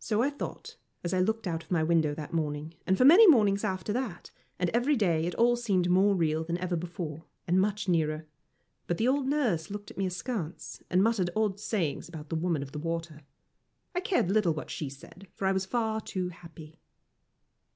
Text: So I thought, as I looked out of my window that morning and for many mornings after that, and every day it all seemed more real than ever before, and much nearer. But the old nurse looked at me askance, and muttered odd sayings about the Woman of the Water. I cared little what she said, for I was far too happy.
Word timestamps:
So 0.00 0.22
I 0.24 0.30
thought, 0.30 0.76
as 1.04 1.14
I 1.14 1.20
looked 1.20 1.46
out 1.46 1.62
of 1.62 1.70
my 1.70 1.84
window 1.84 2.16
that 2.16 2.32
morning 2.32 2.74
and 2.84 2.98
for 2.98 3.04
many 3.04 3.28
mornings 3.28 3.62
after 3.62 3.92
that, 3.92 4.32
and 4.58 4.68
every 4.70 4.96
day 4.96 5.24
it 5.24 5.36
all 5.36 5.54
seemed 5.54 5.88
more 5.88 6.16
real 6.16 6.42
than 6.42 6.58
ever 6.58 6.74
before, 6.74 7.26
and 7.46 7.60
much 7.60 7.88
nearer. 7.88 8.26
But 8.88 8.98
the 8.98 9.06
old 9.06 9.28
nurse 9.28 9.70
looked 9.70 9.92
at 9.92 9.96
me 9.98 10.04
askance, 10.04 10.82
and 10.90 11.00
muttered 11.00 11.30
odd 11.36 11.60
sayings 11.60 12.08
about 12.08 12.28
the 12.28 12.34
Woman 12.34 12.64
of 12.64 12.72
the 12.72 12.80
Water. 12.80 13.20
I 13.94 14.00
cared 14.00 14.32
little 14.32 14.52
what 14.52 14.68
she 14.68 14.88
said, 14.88 15.28
for 15.32 15.46
I 15.46 15.52
was 15.52 15.64
far 15.64 16.00
too 16.00 16.30
happy. 16.30 16.80